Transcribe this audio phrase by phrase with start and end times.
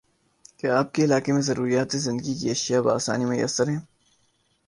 [0.57, 3.79] کیا آپ کے علاقے میں ضروریاتِ زندگی کی اشیاء باآسانی میسر ہیں؟